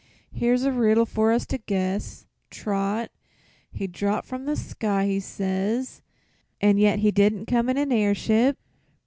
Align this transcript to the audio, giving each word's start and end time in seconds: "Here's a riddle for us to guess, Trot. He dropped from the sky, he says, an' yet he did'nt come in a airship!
"Here's 0.33 0.63
a 0.63 0.71
riddle 0.71 1.05
for 1.05 1.31
us 1.31 1.45
to 1.45 1.59
guess, 1.59 2.25
Trot. 2.49 3.11
He 3.71 3.85
dropped 3.85 4.25
from 4.27 4.45
the 4.45 4.55
sky, 4.55 5.05
he 5.05 5.19
says, 5.19 6.01
an' 6.59 6.79
yet 6.79 6.97
he 6.97 7.11
did'nt 7.11 7.45
come 7.45 7.69
in 7.69 7.77
a 7.77 7.93
airship! 7.95 8.57